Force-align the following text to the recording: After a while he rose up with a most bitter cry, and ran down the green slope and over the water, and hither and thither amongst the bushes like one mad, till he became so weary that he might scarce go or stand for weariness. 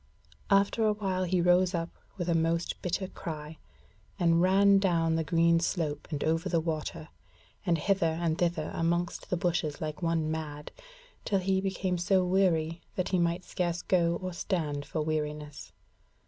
After 0.49 0.83
a 0.83 0.93
while 0.93 1.25
he 1.25 1.41
rose 1.41 1.75
up 1.75 1.91
with 2.17 2.27
a 2.27 2.33
most 2.33 2.81
bitter 2.81 3.05
cry, 3.07 3.59
and 4.17 4.41
ran 4.41 4.79
down 4.79 5.13
the 5.15 5.23
green 5.23 5.59
slope 5.59 6.07
and 6.09 6.23
over 6.23 6.49
the 6.49 6.59
water, 6.59 7.09
and 7.67 7.77
hither 7.77 8.17
and 8.19 8.35
thither 8.35 8.71
amongst 8.73 9.29
the 9.29 9.37
bushes 9.37 9.79
like 9.79 10.01
one 10.01 10.31
mad, 10.31 10.71
till 11.23 11.37
he 11.37 11.61
became 11.61 11.99
so 11.99 12.25
weary 12.25 12.81
that 12.95 13.09
he 13.09 13.19
might 13.19 13.43
scarce 13.45 13.83
go 13.83 14.15
or 14.23 14.33
stand 14.33 14.87
for 14.87 15.03
weariness. 15.03 15.71